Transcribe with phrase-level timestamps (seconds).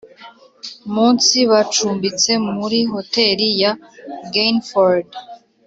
[0.93, 3.71] Munsi bacumbitse muri hoteli ya
[4.33, 5.07] gainford